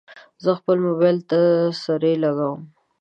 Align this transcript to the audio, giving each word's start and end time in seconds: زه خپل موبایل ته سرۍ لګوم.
زه 0.43 0.51
خپل 0.59 0.77
موبایل 0.87 1.17
ته 1.29 1.39
سرۍ 1.81 2.15
لګوم. 2.23 2.61